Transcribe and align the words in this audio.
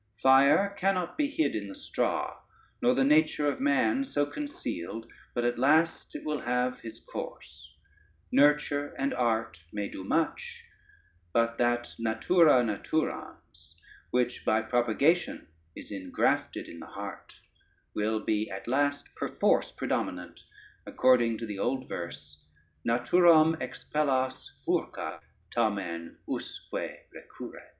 Fire 0.23 0.73
cannot 0.79 1.15
be 1.15 1.27
hid 1.29 1.55
in 1.55 1.67
the 1.67 1.75
straw, 1.75 2.39
nor 2.81 2.95
the 2.95 3.03
nature 3.03 3.47
of 3.47 3.59
man 3.59 4.03
so 4.03 4.25
concealed, 4.25 5.05
but 5.35 5.45
at 5.45 5.59
last 5.59 6.15
it 6.15 6.25
will 6.25 6.39
have 6.39 6.79
his 6.79 6.99
course: 7.01 7.75
nurture 8.31 8.95
and 8.97 9.13
art 9.13 9.59
may 9.71 9.87
do 9.87 10.03
much, 10.03 10.63
but 11.33 11.59
that 11.59 11.93
natura 11.99 12.63
naturans, 12.63 13.75
which 14.09 14.43
by 14.43 14.59
propagation 14.63 15.45
is 15.75 15.91
ingrafted 15.91 16.67
in 16.67 16.79
the 16.79 16.87
heart, 16.87 17.33
will 17.93 18.19
be 18.19 18.49
at 18.49 18.67
last 18.67 19.05
perforce 19.15 19.71
predominant 19.71 20.39
according 20.87 21.37
to 21.37 21.45
the 21.45 21.59
old 21.59 21.87
verse: 21.87 22.43
Naturam 22.83 23.53
expellas 23.57 24.47
furca, 24.67 25.19
tamen 25.55 26.15
usque 26.27 26.71
recurret. 27.13 27.69